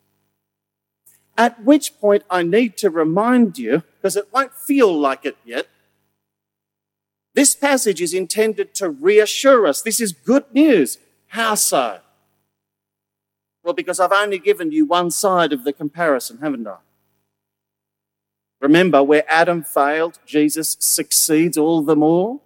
At 1.36 1.64
which 1.64 1.98
point 1.98 2.24
I 2.30 2.42
need 2.42 2.76
to 2.78 2.90
remind 2.90 3.58
you, 3.58 3.82
because 3.98 4.16
it 4.16 4.28
won't 4.32 4.54
feel 4.54 4.92
like 4.92 5.24
it 5.24 5.36
yet, 5.44 5.68
this 7.34 7.54
passage 7.54 8.02
is 8.02 8.12
intended 8.12 8.74
to 8.74 8.90
reassure 8.90 9.66
us. 9.66 9.80
This 9.80 10.00
is 10.00 10.12
good 10.12 10.44
news. 10.52 10.98
How 11.28 11.54
so? 11.54 12.00
Well, 13.64 13.74
because 13.74 13.98
I've 13.98 14.12
only 14.12 14.38
given 14.38 14.70
you 14.70 14.84
one 14.84 15.10
side 15.10 15.52
of 15.52 15.64
the 15.64 15.72
comparison, 15.72 16.38
haven't 16.38 16.66
I? 16.66 16.76
Remember, 18.62 19.02
where 19.02 19.24
Adam 19.28 19.62
failed, 19.62 20.18
Jesus 20.24 20.78
succeeds 20.80 21.58
all 21.58 21.82
the 21.82 21.96
more. 21.96 22.40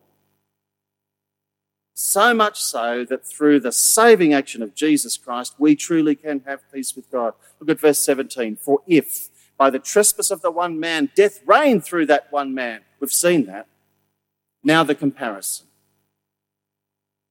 So 1.94 2.34
much 2.34 2.60
so 2.60 3.04
that 3.04 3.24
through 3.24 3.60
the 3.60 3.72
saving 3.72 4.34
action 4.34 4.62
of 4.62 4.74
Jesus 4.74 5.16
Christ, 5.16 5.54
we 5.58 5.76
truly 5.76 6.16
can 6.16 6.40
have 6.46 6.60
peace 6.72 6.96
with 6.96 7.08
God. 7.12 7.34
Look 7.60 7.70
at 7.70 7.80
verse 7.80 8.00
17. 8.00 8.56
For 8.56 8.80
if 8.88 9.28
by 9.56 9.70
the 9.70 9.78
trespass 9.78 10.32
of 10.32 10.42
the 10.42 10.50
one 10.50 10.80
man 10.80 11.10
death 11.14 11.40
reigned 11.46 11.84
through 11.84 12.06
that 12.06 12.32
one 12.32 12.52
man, 12.52 12.80
we've 12.98 13.12
seen 13.12 13.46
that 13.46 13.68
now, 14.66 14.82
the 14.82 14.96
comparison. 14.96 15.68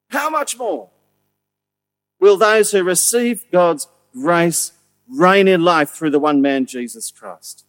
How 0.08 0.30
much 0.30 0.58
more 0.58 0.90
will 2.18 2.38
those 2.38 2.72
who 2.72 2.82
receive 2.82 3.44
God's 3.52 3.90
grace 4.14 4.72
reign 5.10 5.50
in 5.50 5.62
life 5.62 5.90
through 5.90 6.12
the 6.12 6.20
one 6.20 6.42
man, 6.42 6.66
Jesus 6.66 7.12
Christ? 7.12 7.66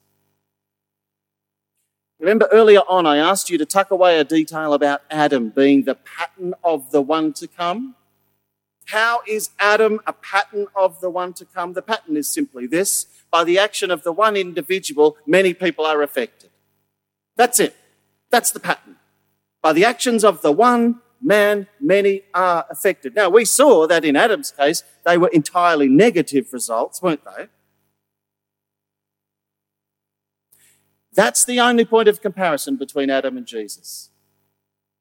Remember 2.19 2.49
earlier 2.51 2.81
on, 2.89 3.07
I 3.07 3.19
asked 3.19 3.51
you 3.51 3.59
to 3.59 3.67
tuck 3.67 3.91
away 3.91 4.19
a 4.19 4.25
detail 4.25 4.73
about 4.73 5.03
Adam 5.11 5.51
being 5.51 5.85
the 5.85 5.95
pattern 5.95 6.55
of 6.65 6.91
the 6.91 7.03
one 7.03 7.33
to 7.35 7.47
come. 7.47 7.95
How 8.87 9.21
is 9.27 9.51
Adam 9.59 10.01
a 10.07 10.13
pattern 10.13 10.67
of 10.75 11.01
the 11.01 11.11
one 11.11 11.35
to 11.35 11.45
come? 11.45 11.75
The 11.75 11.83
pattern 11.83 12.17
is 12.17 12.29
simply 12.29 12.67
this 12.67 13.07
by 13.31 13.45
the 13.45 13.59
action 13.59 13.91
of 13.91 14.03
the 14.03 14.13
one 14.13 14.37
individual, 14.37 15.17
many 15.27 15.53
people 15.53 15.85
are 15.85 16.01
affected. 16.03 16.51
That's 17.37 17.61
it. 17.61 17.77
That's 18.31 18.51
the 18.51 18.61
pattern. 18.61 18.97
By 19.61 19.73
the 19.73 19.85
actions 19.85 20.25
of 20.25 20.41
the 20.43 20.53
one 20.53 21.03
man, 21.21 21.67
many 21.81 22.23
are 22.33 22.67
affected. 22.71 23.15
Now, 23.15 23.29
we 23.29 23.45
saw 23.45 23.87
that 23.89 24.05
in 24.05 24.17
Adam's 24.17 24.53
case, 24.53 24.85
they 25.05 25.19
were 25.19 25.29
entirely 25.29 25.89
negative 25.89 26.53
results, 26.53 27.03
weren't 27.03 27.25
they? 27.25 27.49
That's 31.17 31.45
the 31.45 31.59
only 31.59 31.85
point 31.85 32.09
of 32.09 32.21
comparison 32.21 32.77
between 32.77 33.11
Adam 33.11 33.37
and 33.37 33.47
Jesus. 33.47 34.11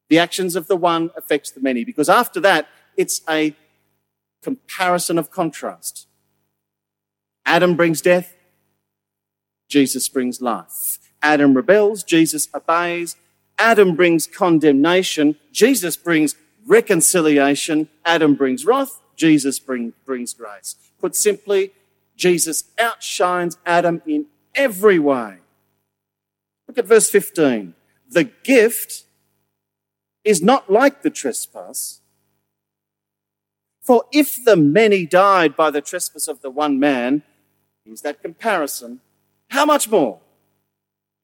The 0.10 0.18
actions 0.18 0.56
of 0.56 0.68
the 0.68 0.78
one 0.78 1.12
affects 1.16 1.52
the 1.52 1.60
many, 1.60 1.84
because 1.84 2.10
after 2.10 2.40
that, 2.40 2.68
it's 2.96 3.22
a 3.30 3.56
comparison 4.42 5.20
of 5.20 5.30
contrast. 5.30 6.08
Adam 7.46 7.76
brings 7.76 8.02
death, 8.02 8.34
Jesus 9.70 10.08
brings 10.10 10.42
life. 10.42 11.00
Adam 11.22 11.54
rebels, 11.54 12.04
Jesus 12.04 12.48
obeys. 12.54 13.16
Adam 13.58 13.96
brings 13.96 14.28
condemnation, 14.28 15.36
Jesus 15.52 15.96
brings 15.98 16.36
reconciliation, 16.66 17.90
Adam 18.06 18.36
brings 18.36 18.66
wrath, 18.66 19.00
Jesus 19.16 19.60
bring, 19.60 19.94
brings 20.06 20.34
grace. 20.34 20.76
Put 21.00 21.16
simply, 21.16 21.72
Jesus 22.16 22.66
outshines 22.80 23.58
Adam 23.66 24.02
in 24.06 24.28
every 24.54 25.00
way. 25.00 25.38
Look 26.68 26.78
at 26.78 26.86
verse 26.86 27.10
15. 27.10 27.74
The 28.10 28.26
gift 28.44 29.04
is 30.24 30.42
not 30.42 30.72
like 30.72 31.02
the 31.02 31.10
trespass. 31.10 32.02
For 33.82 34.06
if 34.12 34.44
the 34.44 34.56
many 34.56 35.06
died 35.06 35.56
by 35.56 35.70
the 35.70 35.82
trespass 35.82 36.28
of 36.28 36.42
the 36.42 36.50
one 36.50 36.80
man, 36.80 37.22
here's 37.84 38.02
that 38.02 38.22
comparison, 38.22 39.02
how 39.50 39.66
much 39.66 39.90
more? 39.90 40.22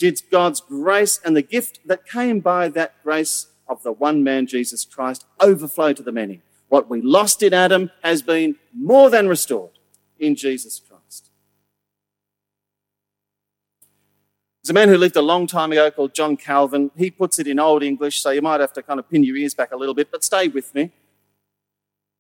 did 0.02 0.20
God's 0.32 0.62
grace 0.62 1.20
and 1.24 1.38
the 1.38 1.44
gift 1.44 1.80
that 1.86 2.08
came 2.08 2.40
by 2.40 2.70
that 2.70 2.96
grace 3.04 3.46
of 3.68 3.84
the 3.84 3.92
one 3.92 4.24
man, 4.24 4.48
Jesus 4.48 4.84
Christ, 4.84 5.28
overflow 5.40 5.94
to 5.94 6.02
the 6.02 6.12
many. 6.12 6.42
What 6.70 6.90
we 6.90 7.04
lost 7.04 7.44
in 7.44 7.54
Adam 7.54 7.92
has 8.04 8.24
been 8.24 8.56
more 8.74 9.12
than 9.12 9.28
restored 9.28 9.78
in 10.18 10.34
Jesus 10.34 10.80
Christ. 10.80 10.91
There's 14.62 14.70
a 14.70 14.74
man 14.74 14.90
who 14.90 14.98
lived 14.98 15.16
a 15.16 15.22
long 15.22 15.48
time 15.48 15.72
ago 15.72 15.90
called 15.90 16.14
John 16.14 16.38
Calvin. 16.38 16.92
He 16.96 17.10
puts 17.10 17.40
it 17.40 17.48
in 17.48 17.60
Old 17.60 17.82
English, 17.82 18.22
so 18.22 18.30
you 18.30 18.44
might 18.44 18.60
have 18.60 18.74
to 18.74 18.84
kind 18.84 19.00
of 19.00 19.10
pin 19.10 19.24
your 19.24 19.36
ears 19.36 19.56
back 19.56 19.72
a 19.72 19.76
little 19.76 19.96
bit, 19.96 20.12
but 20.12 20.24
stay 20.24 20.48
with 20.48 20.76
me. 20.76 20.92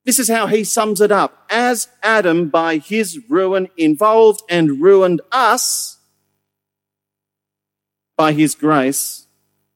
This 0.05 0.17
is 0.17 0.27
how 0.27 0.47
he 0.47 0.63
sums 0.63 0.99
it 1.01 1.11
up. 1.11 1.45
As 1.49 1.89
Adam, 2.01 2.49
by 2.49 2.77
his 2.77 3.19
ruin, 3.29 3.67
involved 3.77 4.41
and 4.49 4.81
ruined 4.81 5.21
us, 5.31 5.99
By 8.17 8.33
his 8.33 8.55
grace, 8.55 9.27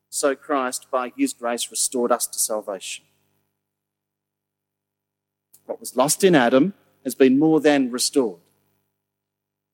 so 0.09 0.35
Christ, 0.35 0.87
by 0.91 1.11
his 1.17 1.33
grace, 1.33 1.71
restored 1.71 2.11
us 2.11 2.27
to 2.27 2.39
salvation. 2.39 3.05
What 5.65 5.79
was 5.79 5.95
lost 5.95 6.23
in 6.23 6.35
Adam 6.35 6.73
has 7.03 7.15
been 7.15 7.39
more 7.39 7.59
than 7.59 7.91
restored 7.91 8.39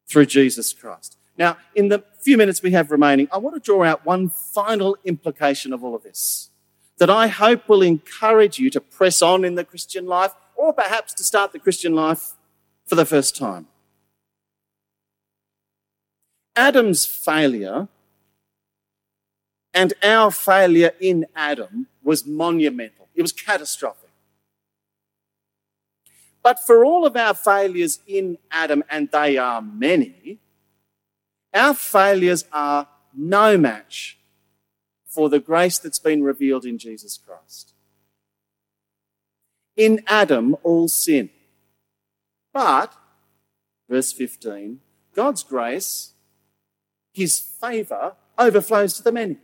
through 0.07 0.27
Jesus 0.27 0.73
Christ. 0.73 1.17
Now, 1.41 1.57
in 1.73 1.87
the 1.87 2.03
few 2.19 2.37
minutes 2.37 2.61
we 2.61 2.69
have 2.73 2.91
remaining, 2.91 3.27
I 3.31 3.39
want 3.39 3.55
to 3.55 3.59
draw 3.59 3.83
out 3.83 4.05
one 4.05 4.29
final 4.29 4.95
implication 5.03 5.73
of 5.73 5.83
all 5.83 5.95
of 5.95 6.03
this 6.03 6.51
that 6.99 7.09
I 7.09 7.25
hope 7.29 7.67
will 7.67 7.81
encourage 7.81 8.59
you 8.59 8.69
to 8.69 8.79
press 8.79 9.23
on 9.23 9.43
in 9.43 9.55
the 9.55 9.63
Christian 9.63 10.05
life 10.05 10.35
or 10.55 10.71
perhaps 10.71 11.15
to 11.15 11.23
start 11.23 11.51
the 11.51 11.57
Christian 11.57 11.95
life 11.95 12.33
for 12.85 12.93
the 12.93 13.05
first 13.05 13.35
time. 13.35 13.65
Adam's 16.55 17.07
failure 17.07 17.87
and 19.73 19.93
our 20.03 20.29
failure 20.29 20.91
in 20.99 21.25
Adam 21.35 21.87
was 22.03 22.23
monumental. 22.23 23.07
It 23.15 23.23
was 23.23 23.31
catastrophic. 23.31 24.11
But 26.43 26.59
for 26.59 26.85
all 26.85 27.03
of 27.03 27.15
our 27.15 27.33
failures 27.33 27.97
in 28.05 28.37
Adam, 28.51 28.83
and 28.91 29.09
they 29.09 29.39
are 29.39 29.59
many, 29.59 30.37
our 31.53 31.73
failures 31.73 32.45
are 32.51 32.87
no 33.13 33.57
match 33.57 34.17
for 35.05 35.29
the 35.29 35.39
grace 35.39 35.77
that's 35.77 35.99
been 35.99 36.23
revealed 36.23 36.65
in 36.65 36.77
Jesus 36.77 37.17
Christ. 37.17 37.73
In 39.75 40.01
Adam, 40.07 40.55
all 40.63 40.87
sin. 40.87 41.29
But, 42.53 42.93
verse 43.89 44.13
15, 44.13 44.79
God's 45.13 45.43
grace, 45.43 46.11
his 47.13 47.39
favour, 47.39 48.13
overflows 48.37 48.93
to 48.95 49.03
the 49.03 49.11
many. 49.11 49.37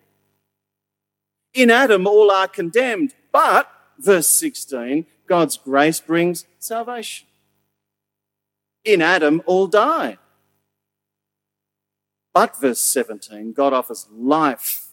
In 1.53 1.69
Adam, 1.69 2.07
all 2.07 2.31
are 2.31 2.47
condemned. 2.47 3.13
But, 3.31 3.69
verse 3.97 4.27
16, 4.27 5.05
God's 5.27 5.57
grace 5.57 5.99
brings 5.99 6.45
salvation. 6.59 7.27
In 8.85 9.01
Adam, 9.01 9.41
all 9.45 9.67
die. 9.67 10.17
But, 12.39 12.61
verse 12.61 12.79
17, 12.81 13.53
God 13.53 13.73
offers 13.73 14.07
life 14.11 14.89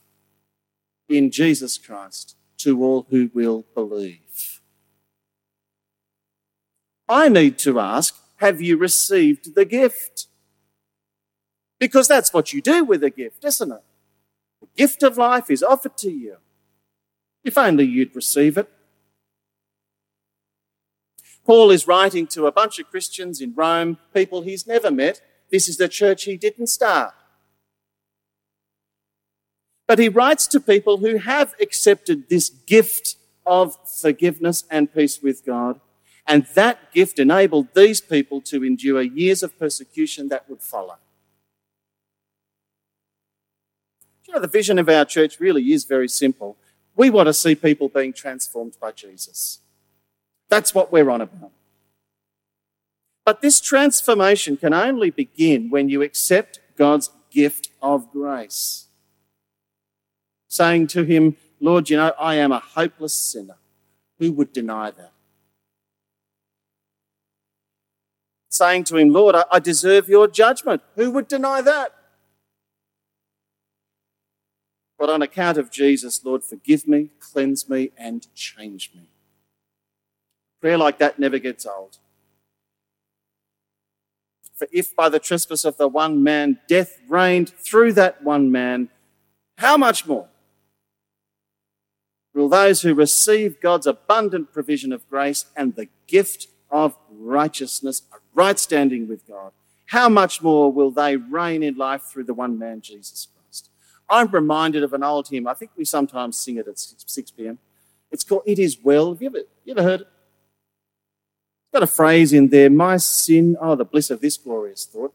in 1.11 1.31
Jesus 1.31 1.77
Christ 1.77 2.37
to 2.57 2.83
all 2.83 3.07
who 3.11 3.31
will 3.35 3.67
believe. 3.75 4.63
I 7.07 7.29
need 7.29 7.59
to 7.59 7.79
ask 7.79 8.17
have 8.37 8.63
you 8.63 8.79
received 8.79 9.55
the 9.55 9.67
gift? 9.67 10.29
Because 11.79 12.09
that's 12.09 12.33
what 12.33 12.55
you 12.55 12.63
do 12.63 12.83
with 12.83 13.05
a 13.05 13.11
gift, 13.11 13.45
isn't 13.45 13.73
it? 13.73 13.85
The 14.63 14.69
gift 14.75 15.03
of 15.03 15.19
life 15.19 15.51
is 15.51 15.63
offered 15.63 15.99
to 15.99 16.11
you. 16.11 16.39
If 17.45 17.59
only 17.59 17.85
you'd 17.85 18.17
receive 18.17 18.57
it. 18.57 18.71
Paul 21.45 21.71
is 21.71 21.87
writing 21.87 22.27
to 22.29 22.47
a 22.47 22.53
bunch 22.53 22.79
of 22.79 22.91
Christians 22.91 23.43
in 23.43 23.53
Rome, 23.55 23.99
people 24.15 24.41
he's 24.41 24.67
never 24.67 24.91
met. 24.91 25.21
This 25.51 25.69
is 25.69 25.77
the 25.77 25.89
church 25.89 26.25
he 26.25 26.39
didn't 26.39 26.69
start. 26.69 27.13
But 29.87 29.99
he 29.99 30.09
writes 30.09 30.47
to 30.49 30.61
people 30.61 30.99
who 30.99 31.19
have 31.19 31.55
accepted 31.61 32.29
this 32.29 32.49
gift 32.49 33.17
of 33.45 33.77
forgiveness 33.89 34.65
and 34.71 34.93
peace 34.93 35.23
with 35.23 35.45
God. 35.45 35.81
And 36.27 36.47
that 36.55 36.93
gift 36.93 37.19
enabled 37.19 37.69
these 37.75 38.01
people 38.01 38.41
to 38.43 38.65
endure 38.65 39.03
years 39.03 39.43
of 39.43 39.59
persecution 39.59 40.29
that 40.29 40.49
would 40.49 40.63
follow. 40.63 40.97
You 44.27 44.35
know, 44.35 44.41
the 44.41 44.49
vision 44.49 44.79
of 44.79 44.89
our 44.89 45.05
church 45.05 45.39
really 45.39 45.73
is 45.73 45.85
very 45.85 46.09
simple. 46.09 46.57
We 46.97 47.11
want 47.11 47.27
to 47.27 47.35
see 47.35 47.55
people 47.55 47.89
being 47.89 48.15
transformed 48.15 48.77
by 48.81 48.93
Jesus. 48.93 49.61
That's 50.49 50.75
what 50.75 50.91
we're 50.91 51.11
on 51.11 51.21
about. 51.21 51.51
But 53.25 53.43
this 53.43 53.61
transformation 53.61 54.57
can 54.57 54.73
only 54.73 55.11
begin 55.11 55.71
when 55.71 55.89
you 55.89 56.03
accept 56.03 56.61
God's 56.77 57.11
gift 57.31 57.71
of 57.83 58.11
grace. 58.13 58.84
Saying 60.55 60.87
to 60.89 61.03
Him, 61.03 61.37
Lord, 61.59 61.91
you 61.91 61.97
know, 61.97 62.13
I 62.17 62.37
am 62.37 62.53
a 62.53 62.61
hopeless 62.61 63.13
sinner. 63.13 63.57
Who 64.21 64.31
would 64.35 64.53
deny 64.53 64.93
that? 64.93 65.11
Saying 68.51 68.85
to 68.85 68.97
Him, 68.97 69.11
Lord, 69.11 69.35
I 69.51 69.59
deserve 69.59 70.09
your 70.09 70.29
judgment. 70.29 70.83
Who 70.95 71.11
would 71.11 71.27
deny 71.27 71.61
that? 71.63 71.93
But 74.97 75.11
on 75.11 75.23
account 75.23 75.59
of 75.59 75.73
Jesus, 75.73 76.25
Lord, 76.25 76.45
forgive 76.45 76.87
me, 76.87 77.11
cleanse 77.19 77.69
me, 77.69 77.91
and 77.99 78.33
change 78.37 78.93
me. 78.95 79.09
Prayer 80.61 80.79
like 80.79 80.99
that 80.99 81.19
never 81.19 81.41
gets 81.41 81.67
old. 81.67 81.99
For 84.55 84.69
if 84.71 84.95
by 84.95 85.09
the 85.09 85.19
trespass 85.19 85.65
of 85.65 85.79
the 85.79 85.89
one 85.89 86.23
man 86.23 86.61
death 86.69 87.01
reigned 87.09 87.49
through 87.49 87.95
that 87.95 88.23
one 88.23 88.53
man, 88.53 88.91
how 89.59 89.77
much 89.77 90.07
more 90.07 90.29
will 92.35 92.49
those 92.49 92.83
who 92.83 92.95
receive 92.95 93.61
God's 93.61 93.87
abundant 93.87 94.53
provision 94.53 94.93
of 94.93 95.09
grace 95.09 95.47
and 95.57 95.75
the 95.75 95.89
gift 96.07 96.49
of 96.71 96.97
righteousness, 97.11 98.03
a 98.13 98.17
right 98.35 98.59
standing 98.59 99.09
with 99.09 99.27
God, 99.27 99.53
how 99.87 100.09
much 100.09 100.43
more 100.43 100.73
will 100.73 100.91
they 100.91 101.17
reign 101.17 101.63
in 101.63 101.77
life 101.77 102.03
through 102.03 102.25
the 102.25 102.35
one 102.35 102.59
man, 102.59 102.81
Jesus 102.81 103.29
Christ? 103.35 103.71
I'm 104.09 104.29
reminded 104.29 104.83
of 104.83 104.93
an 104.93 105.05
old 105.05 105.29
hymn. 105.29 105.47
I 105.47 105.55
think 105.55 105.71
we 105.77 105.85
sometimes 105.85 106.37
sing 106.37 106.57
it 106.57 106.67
at 106.67 106.79
6 106.79 107.31
p.m. 107.33 107.59
It's 108.11 108.25
called 108.25 108.43
It 108.47 108.59
Is 108.59 108.79
Well. 108.83 109.13
Have 109.13 109.23
you 109.23 109.29
ever, 109.29 109.39
you 109.65 109.73
ever 109.73 109.83
heard 109.83 110.01
It's 110.01 110.09
got 111.73 111.83
a 111.83 111.87
phrase 111.87 112.33
in 112.33 112.49
there, 112.49 112.71
my 112.71 112.97
sin, 112.97 113.57
oh, 113.61 113.75
the 113.75 113.85
bliss 113.85 114.11
of 114.11 114.21
this 114.21 114.37
glorious 114.37 114.85
thought. 114.85 115.15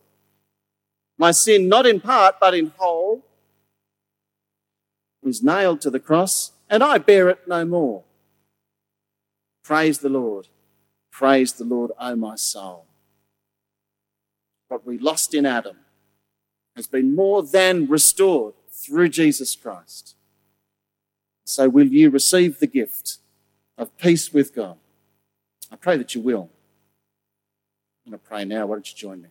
My 1.17 1.31
sin, 1.31 1.67
not 1.67 1.85
in 1.85 1.99
part, 1.99 2.35
but 2.39 2.53
in 2.53 2.71
whole, 2.77 3.25
is 5.23 5.43
nailed 5.43 5.81
to 5.81 5.89
the 5.89 5.99
cross, 5.99 6.53
and 6.69 6.83
I 6.83 6.97
bear 6.97 7.29
it 7.29 7.47
no 7.47 7.65
more. 7.65 8.03
Praise 9.63 9.99
the 9.99 10.09
Lord. 10.09 10.47
Praise 11.11 11.53
the 11.53 11.63
Lord, 11.63 11.91
O 11.99 12.15
my 12.15 12.35
soul. 12.35 12.85
What 14.67 14.85
we 14.85 14.97
lost 14.97 15.33
in 15.33 15.45
Adam 15.45 15.77
has 16.75 16.87
been 16.87 17.15
more 17.15 17.43
than 17.43 17.87
restored 17.87 18.53
through 18.71 19.09
Jesus 19.09 19.55
Christ. 19.55 20.15
So, 21.45 21.67
will 21.67 21.87
you 21.87 22.09
receive 22.09 22.59
the 22.59 22.67
gift 22.67 23.17
of 23.77 23.97
peace 23.97 24.31
with 24.31 24.55
God? 24.55 24.77
I 25.71 25.75
pray 25.75 25.97
that 25.97 26.13
you 26.15 26.21
will. 26.21 26.49
And 28.05 28.07
I'm 28.07 28.11
going 28.11 28.19
to 28.19 28.27
pray 28.27 28.45
now. 28.45 28.67
Why 28.67 28.75
don't 28.75 28.89
you 28.89 28.95
join 28.95 29.21
me? 29.21 29.29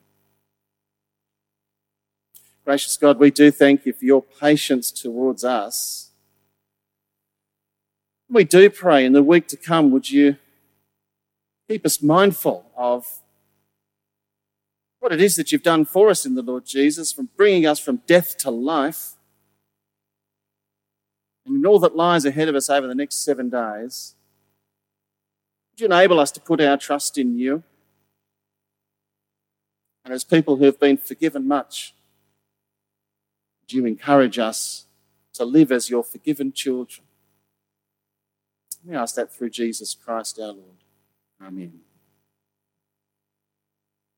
Gracious 2.65 2.97
God, 2.97 3.19
we 3.19 3.31
do 3.31 3.51
thank 3.51 3.87
you 3.87 3.93
for 3.93 4.05
your 4.05 4.23
patience 4.23 4.91
towards 4.91 5.43
us. 5.43 6.08
We 8.31 8.45
do 8.45 8.69
pray 8.69 9.07
in 9.07 9.15
the 9.15 9.23
week 9.23 9.49
to 9.49 9.57
come, 9.57 9.91
would 9.91 10.11
you 10.11 10.37
keep 11.69 11.87
us 11.87 12.03
mindful 12.03 12.71
of 12.77 13.07
what 15.01 15.13
it 15.13 15.21
is 15.21 15.37
that 15.37 15.51
you've 15.51 15.63
done 15.63 15.85
for 15.85 16.11
us 16.11 16.27
in 16.27 16.35
the 16.35 16.43
Lord 16.43 16.67
Jesus, 16.67 17.13
from 17.13 17.31
bringing 17.37 17.65
us 17.65 17.79
from 17.79 18.03
death 18.07 18.37
to 18.39 18.51
life, 18.51 19.15
and 21.47 21.57
in 21.57 21.65
all 21.65 21.79
that 21.79 21.97
lies 21.97 22.27
ahead 22.27 22.49
of 22.49 22.55
us 22.55 22.69
over 22.69 22.87
the 22.87 22.95
next 22.95 23.25
seven 23.25 23.49
days. 23.49 24.15
Would 25.73 25.81
you 25.81 25.87
enable 25.87 26.21
us 26.21 26.31
to 26.33 26.41
put 26.41 26.61
our 26.61 26.77
trust 26.77 27.17
in 27.17 27.39
you? 27.39 27.63
And 30.05 30.13
as 30.13 30.25
people 30.25 30.57
who 30.57 30.65
have 30.65 30.81
been 30.81 30.99
forgiven 30.99 31.49
much, 31.49 31.95
would 33.63 33.73
you 33.73 33.87
encourage 33.87 34.39
us 34.39 34.87
to 35.35 35.45
live 35.45 35.73
as 35.73 35.89
your 35.89 36.03
forgiven 36.03 36.53
children? 36.53 37.08
We 38.89 38.97
ask 38.97 39.17
that 39.17 39.31
through 39.31 39.51
Jesus 39.51 39.95
Christ 39.95 40.41
our 40.41 40.47
Lord. 40.47 40.83
Amen. 41.43 41.81